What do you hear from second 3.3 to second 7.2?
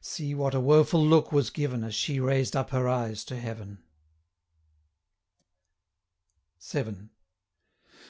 heaven! VII.